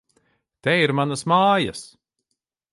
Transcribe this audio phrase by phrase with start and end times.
[0.67, 1.87] Te ir manas mājas!